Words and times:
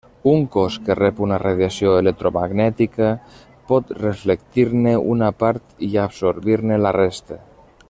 Un 0.29 0.45
cos 0.53 0.77
que 0.85 0.93
rep 0.99 1.19
una 1.25 1.37
radiació 1.43 1.91
electromagnètica 2.03 3.11
pot 3.73 3.93
reflectir-ne 3.99 4.95
una 5.17 5.31
part 5.45 5.79
i 5.91 5.93
absorbir-ne 6.07 6.83
la 6.87 6.97
resta. 7.01 7.41